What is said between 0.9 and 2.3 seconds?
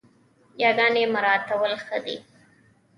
مراعتول ښه دي